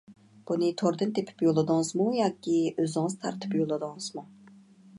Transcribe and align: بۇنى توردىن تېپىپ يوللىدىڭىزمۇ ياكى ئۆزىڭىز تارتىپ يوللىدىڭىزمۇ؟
بۇنى 0.51 0.69
توردىن 0.81 1.11
تېپىپ 1.17 1.43
يوللىدىڭىزمۇ 1.47 2.07
ياكى 2.21 2.57
ئۆزىڭىز 2.73 3.19
تارتىپ 3.27 3.57
يوللىدىڭىزمۇ؟ 3.61 4.25